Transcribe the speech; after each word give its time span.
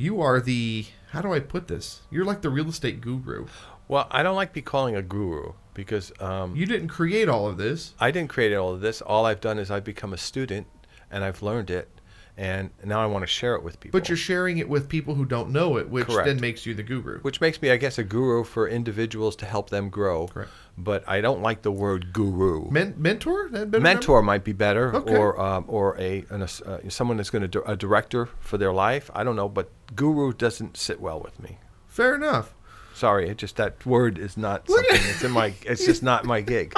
You 0.00 0.22
are 0.22 0.40
the 0.40 0.86
how 1.10 1.20
do 1.20 1.34
I 1.34 1.40
put 1.40 1.68
this? 1.68 2.00
You're 2.10 2.24
like 2.24 2.40
the 2.40 2.48
real 2.48 2.70
estate 2.70 3.02
guru. 3.02 3.48
Well, 3.86 4.06
I 4.10 4.22
don't 4.22 4.34
like 4.34 4.54
be 4.54 4.62
calling 4.62 4.96
a 4.96 5.02
guru 5.02 5.52
because 5.74 6.10
um, 6.20 6.56
You 6.56 6.64
didn't 6.64 6.88
create 6.88 7.28
all 7.28 7.46
of 7.46 7.58
this. 7.58 7.92
I 8.00 8.10
didn't 8.10 8.30
create 8.30 8.54
all 8.54 8.72
of 8.72 8.80
this. 8.80 9.02
All 9.02 9.26
I've 9.26 9.42
done 9.42 9.58
is 9.58 9.70
I've 9.70 9.84
become 9.84 10.14
a 10.14 10.16
student 10.16 10.68
and 11.10 11.22
I've 11.22 11.42
learned 11.42 11.68
it, 11.68 11.90
and 12.36 12.70
now 12.84 13.00
I 13.00 13.06
want 13.06 13.22
to 13.22 13.26
share 13.26 13.54
it 13.54 13.62
with 13.62 13.80
people. 13.80 13.98
But 13.98 14.08
you're 14.08 14.16
sharing 14.16 14.58
it 14.58 14.68
with 14.68 14.88
people 14.88 15.14
who 15.14 15.24
don't 15.24 15.50
know 15.50 15.76
it, 15.76 15.88
which 15.90 16.06
Correct. 16.06 16.26
then 16.26 16.40
makes 16.40 16.64
you 16.66 16.74
the 16.74 16.82
guru. 16.82 17.20
which 17.20 17.40
makes 17.40 17.60
me, 17.60 17.70
I 17.70 17.76
guess, 17.76 17.98
a 17.98 18.04
guru 18.04 18.44
for 18.44 18.68
individuals 18.68 19.36
to 19.36 19.46
help 19.46 19.70
them 19.70 19.90
grow. 19.90 20.28
Correct. 20.28 20.50
But 20.78 21.06
I 21.06 21.20
don't 21.20 21.42
like 21.42 21.62
the 21.62 21.72
word 21.72 22.12
guru. 22.12 22.70
Men- 22.70 22.94
mentor? 22.96 23.48
Mentor 23.50 24.22
might 24.22 24.44
be 24.44 24.52
better, 24.52 24.94
Okay. 24.96 25.14
or 25.16 25.38
um, 25.40 25.64
or 25.68 25.98
a 26.00 26.24
an, 26.30 26.42
uh, 26.42 26.46
someone 26.88 27.18
that's 27.18 27.30
going 27.30 27.50
to 27.50 27.62
a 27.70 27.76
director 27.76 28.26
for 28.40 28.56
their 28.56 28.72
life. 28.72 29.10
I 29.14 29.22
don't 29.24 29.36
know, 29.36 29.48
but 29.48 29.70
guru 29.94 30.32
doesn't 30.32 30.76
sit 30.78 31.00
well 31.00 31.20
with 31.20 31.38
me. 31.40 31.58
Fair 31.86 32.14
enough. 32.14 32.54
Sorry, 32.94 33.28
it 33.28 33.36
just 33.38 33.56
that 33.56 33.84
word 33.86 34.18
is 34.18 34.36
not 34.36 34.66
something. 34.68 34.86
it's 34.90 35.22
in 35.22 35.32
my. 35.32 35.52
It's 35.62 35.84
just 35.84 36.02
not 36.02 36.24
my 36.24 36.40
gig. 36.40 36.74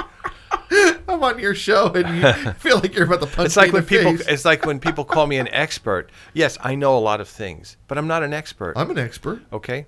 I'm 1.13 1.23
on 1.23 1.39
your 1.39 1.55
show 1.55 1.91
and 1.93 2.17
you 2.17 2.51
feel 2.59 2.79
like 2.79 2.95
you're 2.95 3.05
about 3.05 3.21
to 3.21 3.27
punch 3.27 3.45
It's 3.47 3.57
like 3.57 3.67
me 3.67 3.73
when 3.73 3.85
people. 3.85 4.17
face. 4.17 4.27
It's 4.27 4.45
like 4.45 4.65
when 4.65 4.79
people 4.79 5.05
call 5.05 5.27
me 5.27 5.37
an 5.37 5.47
expert. 5.53 6.09
Yes, 6.33 6.57
I 6.61 6.75
know 6.75 6.97
a 6.97 6.99
lot 6.99 7.21
of 7.21 7.27
things, 7.27 7.77
but 7.87 7.97
I'm 7.97 8.07
not 8.07 8.23
an 8.23 8.33
expert. 8.33 8.73
I'm 8.75 8.89
an 8.91 8.97
expert. 8.97 9.41
Okay. 9.53 9.85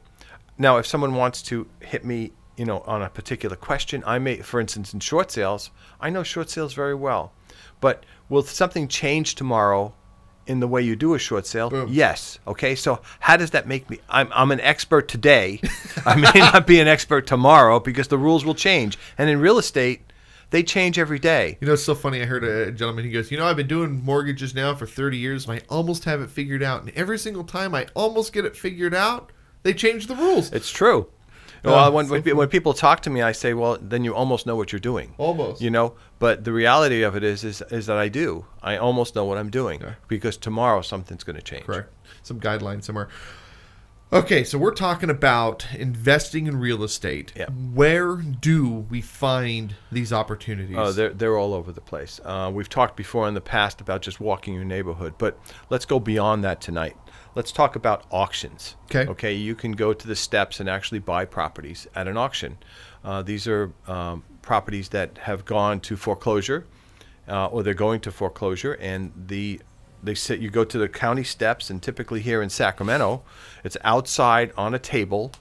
Now, 0.58 0.78
if 0.78 0.86
someone 0.88 1.16
wants 1.16 1.42
to 1.44 1.68
hit 1.82 2.06
me, 2.06 2.32
you 2.58 2.66
know, 2.66 2.80
on 2.82 3.02
a 3.02 3.10
particular 3.10 3.56
question, 3.56 4.04
I 4.06 4.20
may, 4.20 4.38
for 4.38 4.60
instance, 4.62 4.94
in 4.94 5.00
short 5.02 5.32
sales, 5.32 5.72
I 6.00 6.10
know 6.10 6.24
short 6.24 6.50
sales 6.50 6.74
very 6.74 6.96
well. 6.96 7.34
But 7.82 8.06
will 8.30 8.44
something 8.44 8.88
change 8.88 9.36
tomorrow 9.36 9.94
in 10.48 10.60
the 10.60 10.68
way 10.68 10.82
you 10.82 10.96
do 10.96 11.14
a 11.16 11.20
short 11.20 11.46
sale? 11.46 11.70
Boom. 11.70 11.90
Yes. 11.92 12.40
Okay. 12.48 12.76
So 12.76 13.02
how 13.20 13.36
does 13.36 13.52
that 13.52 13.68
make 13.68 13.90
me? 13.90 14.00
I'm, 14.08 14.30
I'm 14.34 14.52
an 14.52 14.62
expert 14.62 15.08
today. 15.10 15.60
I 16.06 16.16
may 16.16 16.32
not 16.40 16.66
be 16.66 16.80
an 16.80 16.88
expert 16.88 17.28
tomorrow 17.28 17.80
because 17.82 18.08
the 18.08 18.17
rules 18.17 18.45
will 18.45 18.56
change. 18.56 18.98
And 19.17 19.30
in 19.30 19.39
real 19.42 19.58
estate, 19.58 20.05
they 20.56 20.64
change 20.64 20.98
every 20.98 21.20
day. 21.20 21.58
You 21.59 21.67
know, 21.67 21.73
it's 21.73 21.84
so 21.84 21.94
funny. 21.94 22.22
I 22.22 22.25
heard 22.25 22.45
a 22.45 22.72
gentleman. 22.72 23.03
He 23.03 23.11
goes, 23.11 23.30
"You 23.30 23.38
know, 23.38 23.45
I've 23.45 23.58
been 23.58 23.67
doing 23.67 24.02
mortgages 24.06 24.56
now 24.56 24.73
for 24.73 24.86
30 24.86 25.17
years, 25.17 25.45
and 25.45 25.59
I 25.59 25.61
almost 25.67 26.06
have 26.06 26.22
it 26.22 26.30
figured 26.30 26.64
out. 26.64 26.81
And 26.81 26.92
every 26.92 27.20
single 27.20 27.44
time 27.44 27.75
I 27.75 27.88
almost 27.94 28.31
get 28.31 28.45
it 28.45 28.56
figured 28.56 28.94
out, 28.94 29.33
they 29.64 29.73
change 29.73 30.08
the 30.08 30.16
rules. 30.16 30.53
It's 30.53 30.72
true. 30.72 31.09
Oh, 31.66 31.72
well, 31.72 31.92
when, 31.92 32.08
when, 32.08 32.38
when 32.38 32.48
people 32.48 32.73
talk 32.73 33.02
to 33.02 33.09
me, 33.09 33.22
I 33.22 33.33
say, 33.33 33.53
well, 33.53 33.78
then 33.81 34.06
you 34.06 34.16
almost 34.16 34.45
know 34.45 34.56
what 34.56 34.72
you're 34.72 34.80
doing. 34.80 35.14
Almost. 35.17 35.61
You 35.61 35.72
know, 35.72 35.95
but 36.20 36.45
the 36.45 36.53
reality 36.53 37.02
of 37.02 37.17
it 37.17 37.23
is, 37.23 37.44
is, 37.44 37.61
is 37.70 37.88
that 37.88 37.98
I 37.98 38.08
do. 38.08 38.45
I 38.61 38.78
almost 38.78 39.14
know 39.14 39.26
what 39.26 39.38
I'm 39.38 39.50
doing 39.50 39.83
because 40.08 40.38
tomorrow 40.38 40.81
something's 40.81 41.26
going 41.26 41.36
to 41.36 41.42
change. 41.42 41.66
Correct. 41.66 41.92
Some 42.23 42.39
guidelines 42.39 42.83
somewhere. 42.83 43.09
Okay, 44.14 44.44
so 44.44 44.59
we're 44.59 44.73
talking 44.73 45.09
about 45.09 45.66
investing 45.73 46.45
in 46.45 46.58
real 46.59 46.84
estate. 46.84 47.34
Yeah. 47.36 47.48
Where 47.50 48.16
do 48.17 48.86
we 48.89 49.02
find 49.02 49.75
these 49.92 50.14
opportunities? 50.14 50.78
Oh, 50.78 50.92
they're, 50.92 51.09
they're 51.09 51.38
all 51.38 51.53
over 51.53 51.72
the 51.72 51.81
place. 51.81 52.22
Uh, 52.23 52.52
we've 52.53 52.70
talked 52.70 52.95
before 52.95 53.28
in 53.28 53.33
the 53.33 53.42
past 53.42 53.81
about 53.81 54.03
just 54.03 54.20
walking 54.20 54.53
your 54.53 54.64
neighborhood, 54.64 55.16
but 55.17 55.39
let's 55.70 55.86
go 55.86 56.00
beyond 56.00 56.44
that 56.44 56.61
tonight. 56.61 56.95
Let's 57.33 57.52
talk 57.52 57.76
about 57.76 58.06
auctions. 58.11 58.76
Okay. 58.86 59.09
Okay, 59.09 59.33
you 59.33 59.56
can 59.56 59.72
go 59.72 59.92
to 59.92 60.08
the 60.08 60.16
steps 60.16 60.59
and 60.59 60.70
actually 60.70 61.00
buy 61.00 61.26
properties 61.26 61.88
at 61.95 62.08
an 62.08 62.16
auction. 62.16 62.58
Uh, 63.03 63.23
these 63.23 63.48
are 63.48 63.73
um, 63.88 64.23
properties 64.42 64.89
that 64.89 65.17
have 65.17 65.45
gone 65.45 65.80
to 65.81 65.98
foreclosure, 65.98 66.67
uh, 67.28 67.48
or 67.48 67.64
they're 67.64 67.73
going 67.73 68.00
to 68.02 68.11
foreclosure, 68.11 68.73
and 68.73 69.11
the 69.28 69.59
they 70.06 70.16
sit. 70.16 70.39
You 70.39 70.50
go 70.50 70.64
to 70.64 70.78
the 70.78 70.88
county 70.88 71.23
steps, 71.23 71.70
and 71.70 71.81
typically 71.81 72.22
here 72.22 72.42
in 72.42 72.50
Sacramento, 72.50 73.23
it's 73.64 73.78
outside 73.84 74.52
on 74.58 74.73
a 74.73 74.80
table, 74.80 75.31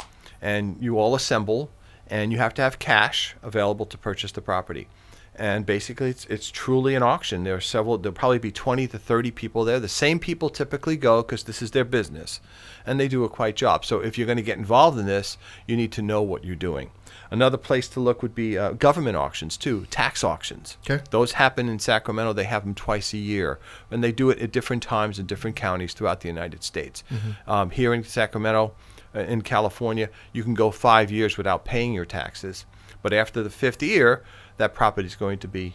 and 0.41 0.77
you 0.81 0.99
all 0.99 1.15
assemble, 1.15 1.71
and 2.07 2.33
you 2.33 2.39
have 2.39 2.55
to 2.55 2.63
have 2.63 2.79
cash 2.79 3.35
available 3.43 3.87
to 3.87 3.99
purchase 3.99 4.33
the 4.33 4.43
property. 4.43 4.89
And 5.37 5.67
basically, 5.67 6.11
it's, 6.11 6.27
it's 6.27 6.49
truly 6.49 6.95
an 6.95 7.03
auction. 7.03 7.43
There 7.43 7.57
are 7.57 7.61
several, 7.61 7.99
there'll 7.99 8.15
probably 8.15 8.39
be 8.39 8.53
20 8.53 8.87
to 8.89 8.99
30 8.99 9.33
people 9.33 9.65
there. 9.65 9.81
The 9.81 9.89
same 9.89 10.21
people 10.21 10.49
typically 10.49 10.97
go 10.97 11.23
because 11.23 11.43
this 11.43 11.61
is 11.61 11.73
their 11.73 11.85
business, 11.85 12.41
and 12.87 13.01
they 13.01 13.09
do 13.09 13.25
a 13.25 13.29
quite 13.29 13.57
job. 13.57 13.85
So 13.85 13.99
if 13.99 14.17
you're 14.17 14.27
going 14.27 14.37
to 14.37 14.43
get 14.43 14.59
involved 14.59 14.97
in 14.97 15.07
this, 15.07 15.37
you 15.67 15.77
need 15.77 15.91
to 15.93 16.03
know 16.03 16.23
what 16.23 16.45
you're 16.45 16.55
doing. 16.55 16.91
Another 17.31 17.57
place 17.57 17.89
to 17.89 18.01
look 18.01 18.23
would 18.23 18.35
be 18.35 18.57
uh, 18.57 18.73
government 18.73 19.17
auctions 19.17 19.57
too, 19.57 19.87
tax 19.91 20.23
auctions. 20.23 20.77
Okay. 20.89 21.03
Those 21.11 21.33
happen 21.33 21.69
in 21.69 21.81
Sacramento. 21.81 22.33
They 22.33 22.45
have 22.45 22.65
them 22.65 22.75
twice 22.75 23.13
a 23.13 23.19
year, 23.19 23.59
and 23.91 24.05
they 24.05 24.13
do 24.13 24.31
it 24.31 24.39
at 24.39 24.53
different 24.53 24.85
times 24.85 25.19
in 25.19 25.27
different 25.27 25.57
counties 25.57 25.95
throughout 25.95 26.21
the 26.21 26.29
United 26.29 26.63
States. 26.63 27.03
Um, 27.47 27.71
here 27.71 27.93
in 27.93 28.05
Sacramento, 28.05 28.75
uh, 29.15 29.21
in 29.21 29.43
California, 29.43 30.11
you 30.33 30.45
can 30.45 30.55
go 30.55 30.71
five 30.71 31.11
years 31.11 31.37
without 31.37 31.65
paying 31.65 31.93
your 31.93 32.05
taxes, 32.05 32.67
but 33.03 33.13
after 33.13 33.43
the 33.43 33.51
fifth 33.51 33.83
year, 33.83 34.23
that 34.57 34.75
property 34.75 35.07
is 35.07 35.17
going 35.17 35.39
to 35.41 35.49
be, 35.49 35.75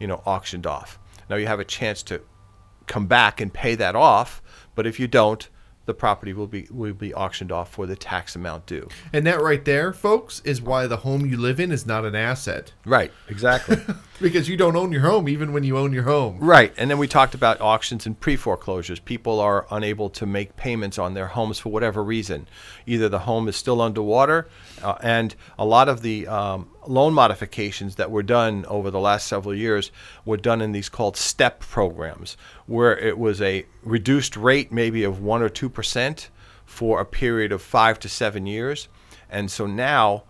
you 0.00 0.06
know, 0.06 0.22
auctioned 0.26 0.66
off. 0.66 0.98
Now 1.28 1.36
you 1.36 1.46
have 1.46 1.60
a 1.60 1.64
chance 1.64 2.02
to 2.04 2.20
come 2.86 3.06
back 3.06 3.40
and 3.40 3.52
pay 3.52 3.74
that 3.74 3.96
off, 3.96 4.42
but 4.74 4.86
if 4.86 5.00
you 5.00 5.08
don't, 5.08 5.48
the 5.86 5.94
property 5.94 6.32
will 6.32 6.48
be 6.48 6.66
will 6.70 6.92
be 6.92 7.14
auctioned 7.14 7.52
off 7.52 7.70
for 7.70 7.86
the 7.86 7.96
tax 7.96 8.34
amount 8.34 8.66
due. 8.66 8.88
and 9.12 9.24
that 9.24 9.40
right 9.40 9.64
there, 9.64 9.92
folks, 9.92 10.42
is 10.44 10.60
why 10.60 10.86
the 10.88 10.98
home 10.98 11.24
you 11.24 11.36
live 11.36 11.60
in 11.60 11.70
is 11.72 11.86
not 11.86 12.04
an 12.04 12.14
asset. 12.14 12.72
Right, 12.84 13.10
exactly. 13.28 13.78
Because 14.18 14.48
you 14.48 14.56
don't 14.56 14.76
own 14.76 14.92
your 14.92 15.02
home 15.02 15.28
even 15.28 15.52
when 15.52 15.62
you 15.62 15.76
own 15.76 15.92
your 15.92 16.04
home. 16.04 16.38
Right, 16.38 16.72
and 16.78 16.90
then 16.90 16.96
we 16.96 17.06
talked 17.06 17.34
about 17.34 17.60
auctions 17.60 18.06
and 18.06 18.18
pre-foreclosures. 18.18 18.98
People 18.98 19.40
are 19.40 19.66
unable 19.70 20.08
to 20.08 20.24
make 20.24 20.56
payments 20.56 20.98
on 20.98 21.12
their 21.12 21.26
homes 21.26 21.58
for 21.58 21.68
whatever 21.68 22.02
reason. 22.02 22.48
Either 22.86 23.10
the 23.10 23.18
home 23.18 23.46
is 23.46 23.56
still 23.56 23.82
underwater, 23.82 24.48
uh, 24.82 24.94
and 25.02 25.34
a 25.58 25.66
lot 25.66 25.90
of 25.90 26.00
the 26.00 26.26
um, 26.28 26.70
loan 26.86 27.12
modifications 27.14 27.96
that 27.96 28.10
were 28.10 28.22
done 28.22 28.64
over 28.66 28.90
the 28.90 29.00
last 29.00 29.26
several 29.26 29.54
years 29.54 29.90
were 30.24 30.36
done 30.36 30.60
in 30.60 30.72
these 30.72 30.88
called 30.88 31.16
STEP 31.16 31.60
programs, 31.60 32.36
where 32.66 32.96
it 32.96 33.18
was 33.18 33.40
a 33.42 33.66
reduced 33.82 34.36
rate, 34.36 34.70
maybe 34.72 35.04
of 35.04 35.20
one 35.20 35.42
or 35.42 35.48
two 35.48 35.68
percent, 35.68 36.30
for 36.64 37.00
a 37.00 37.04
period 37.04 37.52
of 37.52 37.62
five 37.62 37.98
to 38.00 38.08
seven 38.08 38.46
years, 38.46 38.88
and 39.30 39.50
so 39.50 39.66
now 39.66 40.24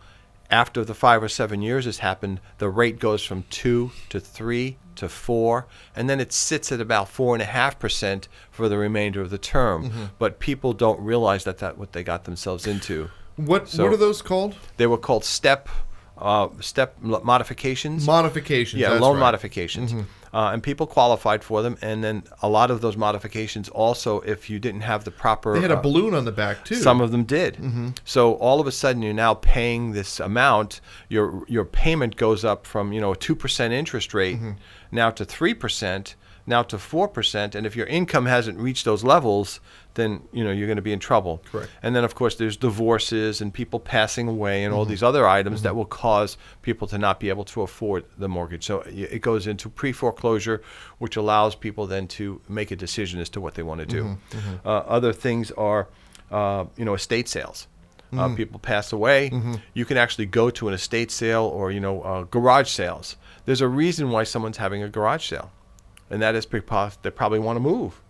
after 0.51 0.85
the 0.85 0.95
five 0.95 1.23
or 1.23 1.29
seven 1.29 1.61
years 1.61 1.87
has 1.87 1.99
happened, 1.99 2.41
the 2.59 2.69
rate 2.69 2.99
goes 3.01 3.25
from 3.25 3.43
two 3.51 3.91
to 4.09 4.21
three 4.21 4.77
to 4.95 5.09
four, 5.09 5.67
and 5.95 6.09
then 6.09 6.21
it 6.21 6.33
sits 6.33 6.71
at 6.71 6.81
about 6.81 7.09
four 7.09 7.35
and 7.35 7.43
a 7.43 7.47
half 7.47 7.79
percent 7.79 8.29
for 8.51 8.69
the 8.69 8.79
remainder 8.79 9.21
of 9.21 9.31
the 9.31 9.39
term. 9.39 9.91
Mm-hmm. 9.91 10.05
But 10.19 10.39
people 10.39 10.73
don't 10.73 11.01
realize 11.01 11.45
that 11.45 11.59
that 11.59 11.77
what 11.77 11.93
they 11.93 12.03
got 12.05 12.25
themselves 12.25 12.67
into. 12.67 13.11
What 13.37 13.69
So- 13.69 13.85
what 13.85 13.93
are 13.93 13.97
those 13.99 14.23
called? 14.23 14.55
They 14.77 14.87
were 14.87 14.97
called 14.99 15.25
step 15.25 15.69
uh, 16.19 16.49
step 16.61 16.97
modifications. 17.01 18.07
Modifications. 18.07 18.81
yeah, 18.81 18.91
loan 18.99 19.15
right. 19.15 19.21
modifications. 19.21 19.95
Uh, 20.37 20.53
and 20.53 20.63
people 20.63 20.87
qualified 20.87 21.43
for 21.43 21.63
them, 21.63 21.79
and 21.81 22.05
then 22.05 22.23
a 22.43 22.49
lot 22.59 22.71
of 22.71 22.79
those 22.83 22.95
modifications 22.97 23.71
also, 23.71 24.21
if 24.21 24.51
you 24.51 24.59
didn't 24.59 24.83
have 24.83 25.03
the 25.05 25.11
proper, 25.11 25.55
They 25.55 25.63
had 25.63 25.71
a 25.71 25.79
uh, 25.79 25.81
balloon 25.89 26.13
on 26.15 26.25
the 26.27 26.33
back 26.45 26.57
too. 26.63 26.75
some 26.75 27.01
of 27.01 27.11
them 27.11 27.25
did. 27.25 27.53
So 28.05 28.35
all 28.35 28.61
of 28.61 28.67
a 28.67 28.73
sudden, 28.73 29.01
you're 29.03 29.15
now 29.29 29.33
paying 29.35 29.93
this 29.93 30.21
amount. 30.21 30.81
Your 31.09 31.27
your 31.49 31.65
payment 31.65 32.17
goes 32.17 32.45
up 32.45 32.67
from 32.67 32.93
you 32.93 33.01
know 33.01 33.13
a 33.13 33.17
two 33.17 33.35
percent 33.43 33.73
interest 33.73 34.13
rate 34.13 34.39
now 34.93 35.11
to 35.19 35.25
three 35.25 35.55
percent, 35.55 36.17
now 36.47 36.63
to 36.65 36.77
four 36.79 37.09
percent. 37.09 37.55
And 37.55 37.67
if 37.67 37.75
your 37.75 37.87
income 37.87 38.27
hasn't 38.27 38.59
reached 38.59 38.85
those 38.85 39.03
levels, 39.15 39.61
then 39.95 40.11
you 40.33 40.45
know 40.45 40.53
you're 40.53 40.69
going 40.73 40.83
to 40.85 40.89
be 40.91 40.93
in 40.93 41.01
trouble. 41.11 41.43
Correct. 41.51 41.71
And 41.83 41.97
then 41.97 42.05
of 42.05 42.15
course 42.15 42.35
there's 42.37 42.59
divorces 42.59 43.41
and 43.41 43.53
people 43.53 43.81
passing 43.81 44.29
away 44.29 44.65
and 44.65 44.75
all 44.75 44.85
these 44.85 45.03
other 45.03 45.25
items 45.41 45.63
that 45.63 45.75
will 45.75 45.87
cause 46.05 46.37
people 46.63 46.87
to 46.89 46.99
not 46.99 47.19
be 47.19 47.31
able 47.31 47.45
to 47.45 47.63
afford 47.63 48.05
the 48.19 48.29
mortgage. 48.29 48.65
So 48.65 48.81
it 48.87 49.23
goes 49.23 49.47
into 49.47 49.69
pre-foreclosure, 50.27 50.63
which 50.99 51.17
allows 51.17 51.55
people 51.55 51.87
then 51.87 52.07
to 52.09 52.41
make 52.49 52.71
a 52.71 52.77
decision 52.77 53.21
as 53.21 53.29
to 53.31 53.41
what 53.41 53.55
they 53.55 53.63
want 53.63 53.81
to 53.81 53.87
do. 53.87 54.19
Uh, 54.65 54.69
other 54.69 55.13
things 55.13 55.51
are, 55.53 55.89
uh, 56.31 56.65
you 56.77 56.85
know, 56.85 56.95
estate 56.95 57.29
sales. 57.29 57.69
Uh, 58.17 58.35
people 58.35 58.59
pass 58.59 58.93
away. 58.93 59.31
You 59.75 59.85
can 59.85 59.97
actually 59.99 60.27
go 60.27 60.49
to 60.51 60.69
an 60.69 60.75
estate 60.75 61.11
sale 61.11 61.45
or 61.45 61.71
you 61.71 61.81
know 61.81 62.01
uh, 62.03 62.23
garage 62.23 62.71
sales. 62.71 63.17
There's 63.45 63.61
a 63.61 63.69
reason 63.69 64.11
why 64.11 64.25
someone's 64.25 64.57
having 64.57 64.83
a 64.83 64.89
garage 64.89 65.29
sale, 65.29 65.51
and 66.09 66.23
that 66.23 66.35
is 66.35 66.47
because 66.47 66.97
they 67.03 67.11
probably 67.11 67.41
want 67.41 67.57
to 67.57 67.61
move. 67.61 68.01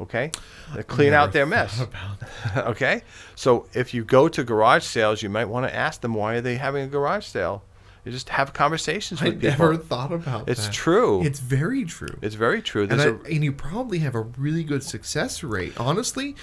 Okay, 0.00 0.32
they 0.74 0.82
clean 0.82 1.12
out 1.12 1.32
their 1.32 1.46
mess. 1.46 1.84
okay, 2.56 3.02
so 3.36 3.66
if 3.72 3.94
you 3.94 4.04
go 4.04 4.26
to 4.28 4.42
garage 4.42 4.84
sales, 4.84 5.22
you 5.22 5.28
might 5.28 5.44
want 5.48 5.66
to 5.66 5.72
ask 5.72 6.00
them 6.00 6.14
why 6.14 6.34
are 6.34 6.40
they 6.40 6.56
having 6.56 6.82
a 6.82 6.88
garage 6.88 7.26
sale. 7.26 7.62
You 8.04 8.10
just 8.12 8.30
have 8.30 8.52
conversations 8.52 9.22
I 9.22 9.26
with 9.26 9.34
people. 9.40 9.50
never 9.50 9.76
thought 9.76 10.12
about 10.12 10.48
It's 10.48 10.66
that. 10.66 10.72
true. 10.74 11.22
It's 11.22 11.38
very 11.38 11.84
true. 11.84 12.18
It's 12.20 12.34
very 12.34 12.60
true. 12.60 12.82
and, 12.90 13.00
I, 13.00 13.04
a, 13.04 13.12
and 13.14 13.44
you 13.44 13.52
probably 13.52 14.00
have 14.00 14.14
a 14.16 14.22
really 14.22 14.64
good 14.64 14.82
success 14.82 15.44
rate. 15.44 15.78
Honestly, 15.78 16.34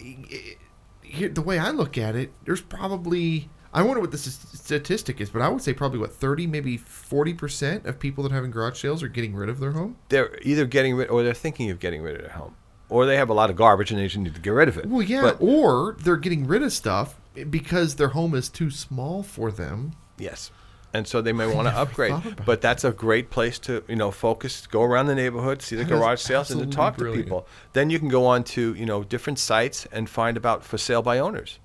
i- 0.00 0.56
here, 1.02 1.28
the 1.28 1.42
way 1.42 1.58
I 1.58 1.70
look 1.70 1.98
at 1.98 2.14
it, 2.14 2.32
there's 2.44 2.60
probably 2.60 3.50
I 3.72 3.82
wonder 3.82 4.00
what 4.00 4.10
the 4.10 4.18
statistic 4.18 5.20
is, 5.20 5.30
but 5.30 5.42
I 5.42 5.48
would 5.48 5.62
say 5.62 5.72
probably 5.72 5.98
what 6.00 6.12
thirty, 6.14 6.46
maybe 6.46 6.76
forty 6.76 7.34
percent 7.34 7.86
of 7.86 7.98
people 7.98 8.22
that 8.24 8.32
are 8.32 8.34
having 8.36 8.50
garage 8.50 8.80
sales 8.80 9.02
are 9.02 9.08
getting 9.08 9.34
rid 9.34 9.48
of 9.48 9.58
their 9.60 9.72
home. 9.72 9.96
they're 10.08 10.38
either 10.42 10.64
getting 10.66 10.96
rid 10.96 11.08
or 11.08 11.22
they're 11.22 11.34
thinking 11.34 11.70
of 11.70 11.78
getting 11.80 12.02
rid 12.02 12.16
of 12.16 12.22
their 12.22 12.32
home. 12.32 12.54
or 12.88 13.06
they 13.06 13.16
have 13.16 13.28
a 13.28 13.34
lot 13.34 13.50
of 13.50 13.56
garbage 13.56 13.90
and 13.92 13.98
they 14.00 14.04
just 14.06 14.16
need 14.18 14.34
to 14.34 14.40
get 14.40 14.50
rid 14.50 14.68
of 14.68 14.76
it. 14.76 14.86
Well, 14.86 15.02
yeah, 15.02 15.22
But, 15.22 15.36
or 15.40 15.96
they're 16.00 16.16
getting 16.16 16.46
rid 16.46 16.62
of 16.62 16.72
stuff 16.72 17.16
because 17.48 17.94
their 17.96 18.08
home 18.08 18.34
is 18.34 18.48
too 18.48 18.70
small 18.70 19.22
for 19.22 19.50
them. 19.52 19.92
yes. 20.18 20.50
And 20.92 21.06
so 21.06 21.20
they 21.22 21.32
may 21.32 21.46
want 21.46 21.68
to 21.68 21.74
upgrade, 21.74 22.14
but 22.44 22.60
that's 22.60 22.82
a 22.82 22.90
great 22.90 23.30
place 23.30 23.60
to 23.60 23.84
you 23.86 23.94
know 23.96 24.10
focus. 24.10 24.66
Go 24.66 24.82
around 24.82 25.06
the 25.06 25.14
neighborhood, 25.14 25.62
see 25.62 25.76
the 25.76 25.84
That 25.84 25.90
garage 25.90 26.20
sales, 26.20 26.50
and 26.50 26.60
to 26.60 26.66
talk 26.66 26.96
brilliant. 26.96 27.18
to 27.18 27.24
people. 27.24 27.46
Then 27.74 27.90
you 27.90 27.98
can 28.00 28.08
go 28.08 28.26
on 28.26 28.42
to 28.44 28.74
you 28.74 28.86
know 28.86 29.04
different 29.04 29.38
sites 29.38 29.86
and 29.92 30.10
find 30.10 30.36
about 30.36 30.64
for 30.64 30.78
sale 30.78 31.00
by 31.02 31.20
owners. 31.20 31.60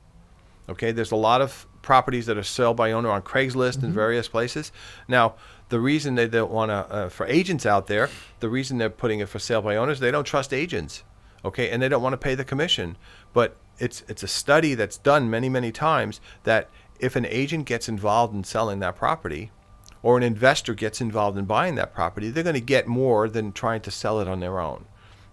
Okay, 0.69 0.91
there's 0.91 1.11
a 1.11 1.15
lot 1.15 1.41
of 1.41 1.65
properties 1.81 2.25
that 2.27 2.37
are 2.37 2.43
sale 2.43 2.73
by 2.75 2.91
owner 2.91 3.09
on 3.09 3.21
Craigslist 3.23 3.77
Mm-hmm. 3.77 3.85
and 3.85 3.93
various 3.93 4.27
places. 4.27 4.71
Now, 5.07 5.35
the 5.69 5.79
reason 5.79 6.15
they 6.15 6.27
don't 6.27 6.51
want 6.51 6.69
to, 6.69 6.75
uh, 6.75 7.09
for 7.09 7.25
agents 7.27 7.65
out 7.65 7.87
there, 7.87 8.09
the 8.39 8.49
reason 8.49 8.77
they're 8.77 8.89
putting 8.89 9.19
it 9.21 9.29
for 9.29 9.39
sale 9.39 9.61
by 9.61 9.75
owners, 9.75 9.99
they 9.99 10.11
don't 10.11 10.23
trust 10.25 10.53
agents. 10.53 11.03
Okay, 11.43 11.69
and 11.71 11.81
they 11.81 11.89
don't 11.89 12.01
want 12.03 12.13
to 12.13 12.17
pay 12.17 12.35
the 12.35 12.45
commission. 12.45 12.95
But 13.33 13.55
it's 13.79 14.03
it's 14.07 14.23
a 14.23 14.27
study 14.27 14.73
that's 14.75 14.97
done 14.97 15.29
many 15.29 15.49
many 15.49 15.71
times 15.71 16.21
that 16.43 16.69
if 16.99 17.15
an 17.15 17.25
agent 17.25 17.65
gets 17.65 17.89
involved 17.89 18.33
in 18.33 18.43
selling 18.43 18.79
that 18.79 18.95
property, 18.95 19.51
or 20.01 20.17
an 20.17 20.23
investor 20.23 20.73
gets 20.73 21.01
involved 21.01 21.37
in 21.37 21.45
buying 21.45 21.75
that 21.75 21.93
property, 21.93 22.29
they're 22.29 22.43
going 22.43 22.53
to 22.53 22.61
get 22.61 22.87
more 22.87 23.27
than 23.27 23.51
trying 23.51 23.81
to 23.81 23.91
sell 23.91 24.19
it 24.19 24.27
on 24.27 24.39
their 24.39 24.59
own. 24.59 24.85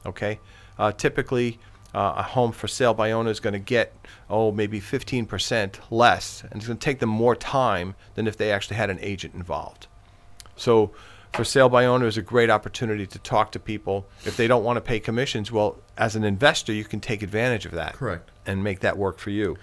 Okay, 0.07 0.41
uh, 0.79 0.93
typically 0.93 1.59
uh, 1.95 2.15
a 2.17 2.23
home 2.23 2.53
for 2.53 2.69
sale 2.69 2.95
by 2.95 3.13
owner 3.13 3.31
is 3.31 3.41
going 3.41 3.53
to 3.53 3.59
get 3.59 3.95
oh 4.31 4.51
maybe 4.51 4.81
15% 4.81 5.79
less, 5.91 6.43
and 6.43 6.55
it's 6.55 6.67
going 6.67 6.79
to 6.79 6.85
take 6.85 7.01
them 7.01 7.11
more 7.11 7.37
time 7.37 7.95
than 8.15 8.27
if 8.27 8.37
they 8.37 8.51
actually 8.51 8.77
had 8.77 8.91
an 8.91 8.99
agent 9.01 9.35
involved. 9.35 9.87
So, 10.57 10.93
for 11.33 11.45
sale 11.45 11.69
by 11.69 11.87
owner 11.87 12.07
is 12.07 12.19
a 12.19 12.23
great 12.23 12.51
opportunity 12.51 13.07
to 13.07 13.19
talk 13.19 13.53
to 13.53 13.59
people. 13.59 14.07
If 14.25 14.37
they 14.37 14.47
don't 14.47 14.65
want 14.65 14.77
to 14.77 14.83
pay 14.83 15.01
commissions, 15.01 15.51
well, 15.51 15.79
as 15.97 16.15
an 16.15 16.25
investor, 16.25 16.73
you 16.73 16.85
can 16.85 17.01
take 17.01 17.23
advantage 17.23 17.65
of 17.65 17.73
that. 17.73 17.95
Correct. 17.95 18.31
And 18.45 18.63
make 18.63 18.81
that 18.81 18.99
work 18.99 19.19
for 19.19 19.31
you. 19.31 19.57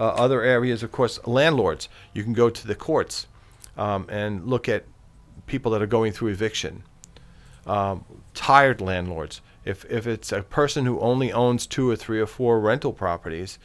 Uh, 0.00 0.04
other 0.14 0.40
areas, 0.40 0.82
of 0.82 0.90
course, 0.90 1.20
landlords. 1.26 1.90
You 2.14 2.24
can 2.24 2.32
go 2.32 2.48
to 2.48 2.66
the 2.66 2.74
courts 2.74 3.26
um, 3.76 4.06
and 4.08 4.46
look 4.46 4.66
at 4.66 4.84
people 5.46 5.70
that 5.72 5.82
are 5.82 5.86
going 5.86 6.12
through 6.12 6.30
eviction. 6.30 6.84
Um, 7.66 8.06
tired 8.32 8.80
landlords. 8.80 9.42
If, 9.66 9.84
if 9.90 10.06
it's 10.06 10.32
a 10.32 10.40
person 10.40 10.86
who 10.86 10.98
only 11.00 11.30
owns 11.30 11.66
two 11.66 11.90
or 11.90 11.96
three 11.96 12.18
or 12.18 12.26
four 12.26 12.60
rental 12.60 12.94
properties, 12.94 13.58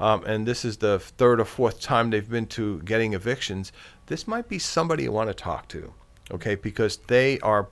um, 0.00 0.24
and 0.24 0.46
this 0.46 0.64
is 0.64 0.78
the 0.78 0.98
third 0.98 1.38
or 1.38 1.44
fourth 1.44 1.78
time 1.78 2.08
they've 2.08 2.28
been 2.28 2.46
to 2.46 2.80
getting 2.84 3.12
evictions, 3.12 3.70
this 4.06 4.26
might 4.26 4.48
be 4.48 4.58
somebody 4.58 5.02
you 5.02 5.12
want 5.12 5.28
to 5.28 5.34
talk 5.34 5.68
to, 5.68 5.92
okay? 6.30 6.54
Because 6.54 6.96
they 7.08 7.38
are 7.40 7.68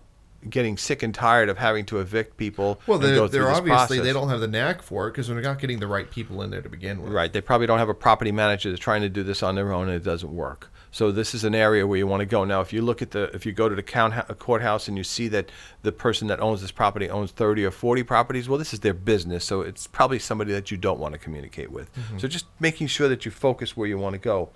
getting 0.49 0.77
sick 0.77 1.03
and 1.03 1.15
tired 1.15 1.49
of 1.49 1.59
having 1.59 1.85
to 1.87 1.99
evict 1.99 2.37
people. 2.37 2.81
Well, 2.87 2.99
they're, 2.99 3.17
through 3.17 3.29
they're 3.29 3.51
obviously 3.51 4.01
they 4.01 4.13
don't 4.13 4.29
have 4.29 4.41
the 4.41 4.49
knack 4.49 4.81
for 4.83 5.07
it 5.07 5.11
because 5.11 5.29
they're 5.29 5.41
not 5.41 5.59
getting 5.59 5.81
the 5.81 5.87
right 5.87 6.11
people 6.11 6.41
in 6.43 6.51
there 6.51 6.63
to 6.63 6.69
begin 6.69 7.03
with. 7.03 7.13
Right. 7.13 7.33
They 7.33 7.41
probably 7.41 7.67
don't 7.67 7.79
have 7.79 7.89
a 7.89 7.95
property 7.95 8.33
manager 8.33 8.71
that's 8.71 8.81
trying 8.81 9.03
to 9.03 9.09
do 9.09 9.23
this 9.23 9.43
on 9.43 9.55
their 9.55 9.73
own 9.73 9.89
and 9.89 9.97
it 9.97 10.05
doesn't 10.05 10.35
work. 10.35 10.71
So 10.93 11.13
this 11.13 11.35
is 11.35 11.45
an 11.45 11.55
area 11.55 11.87
where 11.87 11.99
you 11.99 12.07
want 12.07 12.21
to 12.21 12.27
go. 12.27 12.45
Now, 12.45 12.61
if 12.63 12.73
you 12.73 12.83
look 12.83 13.01
at 13.01 13.13
the, 13.13 13.25
if 13.35 13.47
you 13.47 13.53
go 13.53 13.69
to 13.69 13.77
the 13.77 13.83
count, 13.83 14.15
courthouse 14.39 14.89
and 14.89 14.97
you 14.97 15.05
see 15.05 15.29
that 15.29 15.51
the 15.83 15.93
person 15.93 16.27
that 16.29 16.41
owns 16.41 16.63
this 16.63 16.73
property 16.73 17.09
owns 17.09 17.31
30 17.31 17.65
or 17.65 17.71
40 17.71 18.03
properties, 18.03 18.49
well, 18.49 18.59
this 18.59 18.73
is 18.73 18.81
their 18.81 18.95
business. 18.95 19.45
So 19.45 19.61
it's 19.61 19.87
probably 19.87 20.19
somebody 20.19 20.53
that 20.53 20.71
you 20.71 20.77
don't 20.77 20.99
want 20.99 21.13
to 21.13 21.19
communicate 21.19 21.71
with. 21.71 21.91
So 22.19 22.27
just 22.27 22.47
making 22.59 22.89
sure 22.89 23.09
that 23.09 23.25
you 23.25 23.31
focus 23.31 23.77
where 23.77 23.87
you 23.87 23.99
want 23.99 24.15
to 24.15 24.19
go. 24.19 24.51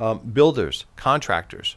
Um, 0.00 0.18
builders, 0.18 0.86
contractors, 0.96 1.76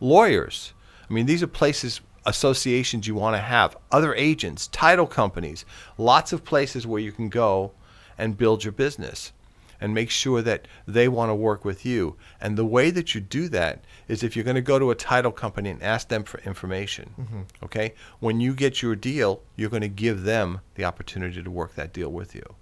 lawyers. 0.00 0.72
I 1.10 1.12
mean, 1.12 1.26
these 1.26 1.42
are 1.42 1.48
places, 1.48 2.00
associations 2.28 3.06
you 3.06 3.14
want 3.14 3.34
to 3.34 3.40
have, 3.40 3.76
other 3.90 4.14
agents, 4.14 4.68
title 4.68 5.06
companies, 5.06 5.64
lots 5.96 6.32
of 6.32 6.44
places 6.44 6.86
where 6.86 7.00
you 7.00 7.10
can 7.10 7.28
go 7.28 7.72
and 8.18 8.36
build 8.36 8.64
your 8.64 8.72
business 8.72 9.32
and 9.80 9.94
make 9.94 10.10
sure 10.10 10.42
that 10.42 10.66
they 10.86 11.08
want 11.08 11.30
to 11.30 11.34
work 11.34 11.64
with 11.64 11.86
you. 11.86 12.16
And 12.40 12.58
the 12.58 12.66
way 12.66 12.90
that 12.90 13.14
you 13.14 13.20
do 13.20 13.48
that 13.48 13.84
is 14.08 14.22
if 14.22 14.36
you're 14.36 14.44
going 14.44 14.56
to 14.56 14.60
go 14.60 14.78
to 14.78 14.90
a 14.90 14.94
title 14.94 15.32
company 15.32 15.70
and 15.70 15.82
ask 15.82 16.08
them 16.08 16.24
for 16.24 16.40
information, 16.40 17.14
mm-hmm. 17.18 17.40
okay? 17.62 17.94
When 18.20 18.40
you 18.40 18.54
get 18.54 18.82
your 18.82 18.96
deal, 18.96 19.40
you're 19.56 19.70
going 19.70 19.82
to 19.82 19.88
give 19.88 20.24
them 20.24 20.60
the 20.74 20.84
opportunity 20.84 21.42
to 21.42 21.50
work 21.50 21.76
that 21.76 21.92
deal 21.92 22.10
with 22.10 22.34
you. 22.34 22.54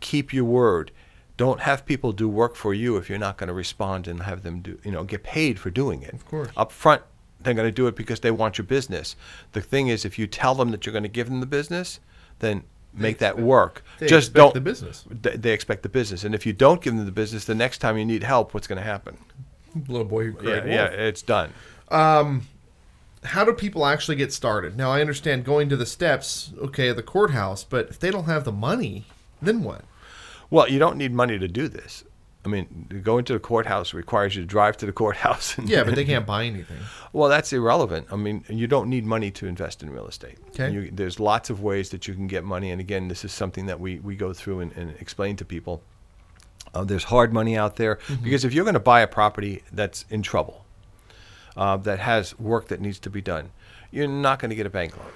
Keep 0.00 0.32
your 0.32 0.44
word. 0.44 0.92
Don't 1.36 1.60
have 1.60 1.84
people 1.84 2.12
do 2.12 2.28
work 2.28 2.54
for 2.54 2.72
you 2.72 2.96
if 2.96 3.08
you're 3.08 3.18
not 3.18 3.36
going 3.38 3.48
to 3.48 3.54
respond 3.54 4.06
and 4.06 4.22
have 4.22 4.42
them 4.42 4.60
do, 4.60 4.78
you 4.84 4.92
know, 4.92 5.02
get 5.02 5.24
paid 5.24 5.58
for 5.58 5.70
doing 5.70 6.02
it. 6.02 6.14
Of 6.14 6.26
course. 6.26 6.48
Up 6.56 6.70
front, 6.70 7.02
they're 7.44 7.54
going 7.54 7.68
to 7.68 7.72
do 7.72 7.86
it 7.86 7.96
because 7.96 8.20
they 8.20 8.30
want 8.30 8.58
your 8.58 8.66
business. 8.66 9.16
The 9.52 9.60
thing 9.60 9.88
is, 9.88 10.04
if 10.04 10.18
you 10.18 10.26
tell 10.26 10.54
them 10.54 10.70
that 10.70 10.86
you're 10.86 10.92
going 10.92 11.02
to 11.02 11.08
give 11.08 11.28
them 11.28 11.40
the 11.40 11.46
business, 11.46 12.00
then 12.38 12.64
make 12.94 13.18
that 13.18 13.38
work. 13.38 13.84
they 13.98 14.06
Just 14.06 14.28
expect 14.28 14.36
don't 14.36 14.54
the 14.54 14.60
business. 14.60 15.04
They, 15.10 15.52
expect 15.52 15.82
the 15.82 15.88
business, 15.88 16.24
and 16.24 16.34
if 16.34 16.46
you 16.46 16.52
don't 16.52 16.82
give 16.82 16.94
them 16.94 17.06
the 17.06 17.12
business, 17.12 17.44
the 17.44 17.54
next 17.54 17.78
time 17.78 17.96
you 17.96 18.04
need 18.04 18.22
help, 18.22 18.54
what's 18.54 18.66
going 18.66 18.78
to 18.78 18.84
happen? 18.84 19.16
Little 19.88 20.04
boy 20.04 20.32
Yeah, 20.42 20.64
yeah, 20.64 20.86
it's 20.86 21.22
done. 21.22 21.52
Um, 21.88 22.46
how 23.24 23.44
do 23.44 23.52
people 23.52 23.86
actually 23.86 24.16
get 24.16 24.32
started? 24.32 24.76
Now, 24.76 24.90
I 24.90 25.00
understand 25.00 25.44
going 25.44 25.68
to 25.68 25.76
the 25.76 25.86
steps, 25.86 26.52
okay, 26.58 26.88
of 26.88 26.96
the 26.96 27.02
courthouse, 27.02 27.64
but 27.64 27.88
if 27.88 27.98
they 27.98 28.10
don't 28.10 28.24
have 28.24 28.44
the 28.44 28.52
money, 28.52 29.04
then 29.40 29.62
what? 29.62 29.84
Well, 30.50 30.68
you 30.68 30.78
don't 30.78 30.96
need 30.96 31.14
money 31.14 31.38
to 31.38 31.48
do 31.48 31.68
this. 31.68 32.04
I 32.44 32.48
mean, 32.48 33.02
going 33.04 33.24
to 33.26 33.32
the 33.34 33.38
courthouse 33.38 33.94
requires 33.94 34.34
you 34.34 34.42
to 34.42 34.46
drive 34.46 34.76
to 34.78 34.86
the 34.86 34.92
courthouse. 35.02 35.56
And, 35.56 35.68
Yeah, 35.68 35.84
but 35.84 35.94
they 35.94 36.04
can't 36.04 36.26
buy 36.26 36.44
anything. 36.44 36.78
Well, 37.12 37.28
that's 37.28 37.52
irrelevant. 37.52 38.08
I 38.10 38.16
mean, 38.16 38.44
you 38.48 38.66
don't 38.66 38.88
need 38.88 39.04
money 39.04 39.30
to 39.32 39.46
invest 39.46 39.82
in 39.82 39.90
real 39.90 40.08
estate. 40.08 40.38
Okay. 40.48 40.72
You, 40.72 40.90
there's 40.92 41.20
lots 41.20 41.50
of 41.50 41.62
ways 41.62 41.90
that 41.90 42.08
you 42.08 42.14
can 42.14 42.26
get 42.26 42.42
money, 42.44 42.70
and 42.70 42.80
again, 42.80 43.08
this 43.08 43.24
is 43.24 43.32
something 43.32 43.66
that 43.66 43.78
we, 43.78 44.00
we 44.00 44.16
go 44.16 44.32
through 44.32 44.60
and, 44.60 44.72
and 44.72 44.90
explain 45.00 45.36
to 45.36 45.44
people. 45.44 45.82
Uh, 46.74 46.84
there's 46.84 47.04
hard 47.04 47.32
money 47.32 47.56
out 47.56 47.76
there 47.76 47.98
because 48.22 48.44
if 48.46 48.54
you're 48.54 48.64
going 48.64 48.74
to 48.74 48.80
buy 48.80 49.02
a 49.02 49.06
property 49.06 49.62
that's 49.72 50.06
in 50.08 50.22
trouble, 50.22 50.64
uh, 51.56 51.76
that 51.76 51.98
has 51.98 52.38
work 52.38 52.68
that 52.68 52.80
needs 52.80 52.98
to 53.00 53.10
be 53.10 53.20
done, 53.20 53.50
you're 53.90 54.08
not 54.08 54.38
going 54.38 54.48
to 54.48 54.56
get 54.56 54.64
a 54.66 54.70
bank 54.70 54.96
loan. 54.96 55.06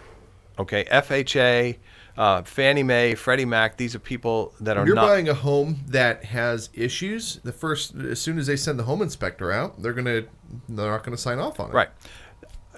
Okay, 0.59 0.85
FHA, 0.85 1.77
uh, 2.17 2.43
Fannie 2.43 2.83
Mae, 2.83 3.15
Freddie 3.15 3.45
Mac, 3.45 3.77
these 3.77 3.95
are 3.95 3.99
people 3.99 4.55
that 4.61 4.77
are 4.77 4.87
You're 4.87 4.95
not. 4.95 5.07
buying 5.07 5.29
a 5.29 5.35
home 5.35 5.81
that 5.89 6.25
has 6.25 6.71
issues. 6.73 7.41
The 7.45 7.53
first, 7.53 7.95
as 7.95 8.21
soon 8.21 8.39
as 8.39 8.47
they 8.47 8.57
send 8.57 8.79
the 8.79 8.85
home 8.85 9.03
inspector 9.03 9.53
out, 9.53 9.83
they're 9.83 9.93
gonna, 9.93 10.23
they're 10.69 10.91
not 10.91 11.05
gonna 11.05 11.17
sign 11.17 11.39
off 11.39 11.61
on 11.61 11.71
it. 11.71 11.75
Right. 11.75 11.91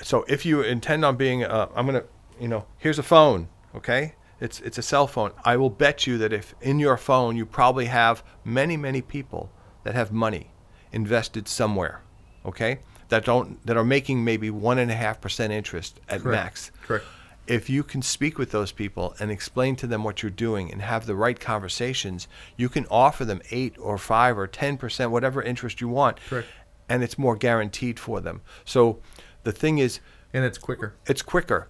So 0.02 0.24
if 0.28 0.44
you 0.46 0.62
intend 0.62 1.04
on 1.04 1.16
being, 1.16 1.44
uh, 1.44 1.68
I'm 1.74 1.86
gonna, 1.86 2.04
you 2.40 2.48
know, 2.48 2.64
here's 2.78 2.98
a 2.98 3.02
phone. 3.02 3.48
Okay, 3.74 4.14
it's 4.40 4.60
it's 4.60 4.78
a 4.78 4.82
cell 4.82 5.06
phone. 5.06 5.32
I 5.44 5.56
will 5.56 5.70
bet 5.70 6.06
you 6.06 6.18
that 6.18 6.32
if 6.32 6.54
in 6.60 6.78
your 6.78 6.96
phone 6.96 7.36
you 7.36 7.44
probably 7.44 7.86
have 7.86 8.22
many 8.44 8.76
many 8.76 9.02
people 9.02 9.50
that 9.84 9.94
have 9.94 10.10
money 10.10 10.50
invested 10.92 11.48
somewhere. 11.48 12.00
Okay, 12.46 12.78
that 13.08 13.24
don't 13.24 13.64
that 13.66 13.76
are 13.76 13.84
making 13.84 14.24
maybe 14.24 14.50
one 14.50 14.78
and 14.78 14.90
a 14.90 14.94
half 14.94 15.20
percent 15.20 15.52
interest 15.52 16.00
at 16.08 16.22
Correct. 16.22 16.44
max. 16.44 16.70
Correct. 16.86 17.04
If 17.48 17.70
you 17.70 17.82
can 17.82 18.02
speak 18.02 18.36
with 18.38 18.50
those 18.50 18.72
people 18.72 19.14
and 19.18 19.30
explain 19.30 19.74
to 19.76 19.86
them 19.86 20.04
what 20.04 20.22
you're 20.22 20.30
doing 20.30 20.70
and 20.70 20.82
have 20.82 21.06
the 21.06 21.16
right 21.16 21.40
conversations, 21.40 22.28
you 22.56 22.68
can 22.68 22.86
offer 22.90 23.24
them 23.24 23.40
eight 23.50 23.74
or 23.78 23.96
five 23.96 24.36
or 24.38 24.46
ten 24.46 24.76
percent, 24.76 25.10
whatever 25.10 25.42
interest 25.42 25.80
you 25.80 25.88
want 25.88 26.18
Correct. 26.28 26.46
and 26.90 27.02
it's 27.02 27.16
more 27.18 27.36
guaranteed 27.36 27.98
for 27.98 28.20
them. 28.20 28.42
So 28.66 29.00
the 29.44 29.52
thing 29.52 29.78
is, 29.78 30.00
And 30.34 30.44
it's 30.44 30.58
quicker. 30.58 30.94
it's 31.06 31.22
quicker. 31.22 31.68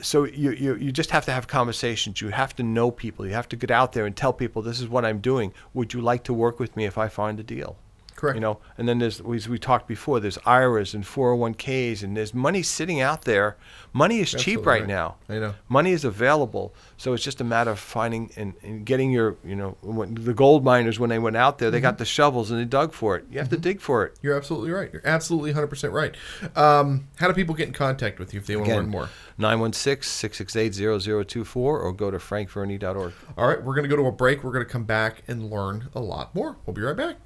So 0.00 0.24
you, 0.24 0.50
you, 0.50 0.74
you 0.74 0.92
just 0.92 1.10
have 1.12 1.24
to 1.26 1.32
have 1.32 1.46
conversations. 1.46 2.20
You 2.20 2.28
have 2.28 2.54
to 2.56 2.62
know 2.62 2.90
people. 2.90 3.24
You 3.26 3.32
have 3.32 3.48
to 3.50 3.56
get 3.56 3.70
out 3.70 3.92
there 3.92 4.04
and 4.06 4.14
tell 4.14 4.32
people, 4.34 4.60
this 4.60 4.80
is 4.80 4.88
what 4.88 5.04
I'm 5.04 5.20
doing. 5.20 5.54
Would 5.72 5.94
you 5.94 6.00
like 6.02 6.24
to 6.24 6.34
work 6.34 6.58
with 6.60 6.76
me 6.76 6.84
if 6.84 6.98
I 6.98 7.08
find 7.08 7.40
a 7.40 7.44
deal? 7.44 7.76
Correct. 8.24 8.36
You 8.36 8.40
know, 8.40 8.58
and 8.78 8.88
then 8.88 8.98
there's, 8.98 9.20
as 9.20 9.48
we 9.48 9.58
talked 9.58 9.86
before, 9.86 10.20
there's 10.20 10.38
IRAs 10.46 10.94
and 10.94 11.04
401ks, 11.04 12.02
and 12.02 12.16
there's 12.16 12.32
money 12.32 12.62
sitting 12.62 13.00
out 13.00 13.22
there. 13.22 13.56
Money 13.92 14.20
is 14.20 14.32
cheap 14.32 14.64
right, 14.66 14.80
right. 14.80 14.88
now. 14.88 15.16
I 15.28 15.38
know. 15.38 15.54
Money 15.68 15.92
is 15.92 16.04
available, 16.04 16.74
so 16.96 17.12
it's 17.12 17.22
just 17.22 17.40
a 17.40 17.44
matter 17.44 17.70
of 17.70 17.78
finding 17.78 18.30
and, 18.36 18.54
and 18.62 18.84
getting 18.84 19.12
your, 19.12 19.36
you 19.44 19.54
know, 19.54 19.76
when 19.82 20.14
the 20.14 20.34
gold 20.34 20.64
miners 20.64 20.98
when 20.98 21.10
they 21.10 21.18
went 21.18 21.36
out 21.36 21.58
there, 21.58 21.70
they 21.70 21.78
Mm-hmm. 21.78 21.82
got 21.82 21.98
the 21.98 22.04
shovels 22.04 22.50
and 22.50 22.58
they 22.58 22.64
dug 22.64 22.92
for 22.92 23.16
it. 23.16 23.26
You 23.30 23.38
have 23.38 23.50
to 23.50 23.56
dig 23.58 23.80
for 23.80 24.04
it. 24.06 24.14
You're 24.22 24.36
absolutely 24.36 24.70
right. 24.70 24.90
You're 24.92 25.06
absolutely 25.06 25.52
100% 25.52 25.92
right. 25.92 26.16
Um, 26.56 27.08
how 27.16 27.28
do 27.28 27.34
people 27.34 27.54
get 27.54 27.68
in 27.68 27.74
contact 27.74 28.18
with 28.18 28.32
you 28.32 28.40
if 28.40 28.46
they 28.46 28.56
want 28.56 28.68
to 28.70 28.76
learn 28.76 28.88
more? 28.88 29.10
916-668-0024 29.38 31.56
or 31.56 31.92
go 31.92 32.10
to 32.10 32.18
frankverney.org. 32.18 33.12
All 33.36 33.48
right, 33.48 33.62
we're 33.62 33.74
going 33.74 33.84
to 33.84 33.88
go 33.88 33.96
to 33.96 34.06
a 34.08 34.12
break. 34.12 34.42
We're 34.44 34.52
going 34.52 34.64
to 34.64 34.70
come 34.70 34.84
back 34.84 35.22
and 35.28 35.50
learn 35.50 35.88
a 35.94 36.00
lot 36.00 36.34
more. 36.34 36.56
We'll 36.66 36.74
be 36.74 36.82
right 36.82 36.96
back. 36.96 37.16